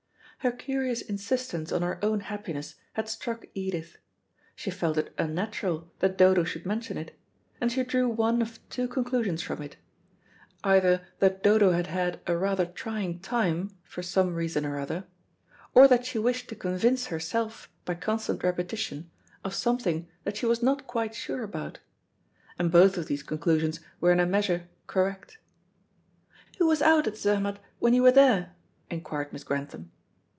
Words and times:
Her 0.43 0.51
curious 0.51 1.03
insistence 1.03 1.71
on 1.71 1.83
her 1.83 2.03
own 2.03 2.21
happiness 2.21 2.73
had 2.93 3.07
struck 3.07 3.45
Edith. 3.53 3.97
She 4.55 4.71
felt 4.71 4.97
it 4.97 5.13
unnatural 5.19 5.91
that 5.99 6.17
Dodo 6.17 6.43
should 6.45 6.65
mention 6.65 6.97
it, 6.97 7.13
and 7.61 7.71
she 7.71 7.83
drew 7.83 8.09
one 8.09 8.41
of 8.41 8.59
two 8.69 8.87
conclusions 8.87 9.43
from 9.43 9.61
it; 9.61 9.75
either 10.63 11.01
that 11.19 11.43
Dodo 11.43 11.73
had 11.73 11.85
had 11.85 12.21
a 12.25 12.35
rather 12.35 12.65
trying 12.65 13.19
time, 13.19 13.69
for 13.83 14.01
some 14.01 14.33
reason 14.33 14.65
or 14.65 14.79
other, 14.79 15.05
or 15.75 15.87
that 15.87 16.07
she 16.07 16.17
wished 16.17 16.49
to 16.49 16.55
convince 16.55 17.05
herself, 17.05 17.69
by 17.85 17.93
constant 17.93 18.41
repetition, 18.43 19.11
of 19.43 19.53
something 19.53 20.07
that 20.23 20.37
she 20.37 20.47
was 20.47 20.63
not 20.63 20.87
quite 20.87 21.13
sure 21.13 21.43
about; 21.43 21.77
and 22.57 22.71
both 22.71 22.97
of 22.97 23.05
these 23.05 23.21
conclusions 23.21 23.79
were 23.99 24.11
in 24.11 24.19
a 24.19 24.25
measure 24.25 24.67
correct. 24.87 25.37
"Who 26.57 26.65
was 26.65 26.81
out 26.81 27.05
at 27.05 27.15
Zermatt 27.15 27.59
when 27.77 27.93
you 27.93 28.01
were 28.01 28.11
there?" 28.11 28.55
inquired 28.89 29.31
Miss 29.31 29.43
Grantham. 29.43 29.91